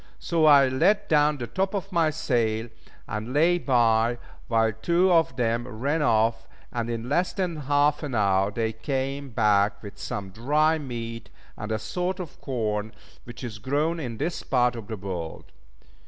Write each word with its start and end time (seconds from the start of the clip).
So 0.17 0.45
I 0.47 0.67
let 0.67 1.07
down 1.09 1.37
the 1.37 1.45
top 1.45 1.75
of 1.75 1.91
my 1.91 2.09
sail, 2.09 2.69
and 3.07 3.33
lay 3.33 3.59
by, 3.59 4.17
while 4.47 4.71
two 4.73 5.11
of 5.13 5.35
them 5.35 5.67
ran 5.67 6.01
off; 6.01 6.47
and 6.71 6.89
in 6.89 7.07
less 7.07 7.33
than 7.33 7.55
half 7.57 8.01
an 8.01 8.15
hour 8.15 8.49
they 8.49 8.73
came 8.73 9.29
back 9.29 9.83
with 9.83 9.99
some 9.99 10.31
dry 10.31 10.79
meat 10.79 11.29
and 11.55 11.71
a 11.71 11.77
sort 11.77 12.19
of 12.19 12.41
corn 12.41 12.93
which 13.25 13.43
is 13.43 13.59
grown 13.59 13.99
in 13.99 14.17
this 14.17 14.41
part 14.41 14.75
of 14.75 14.87
the 14.87 14.97
world. 14.97 15.51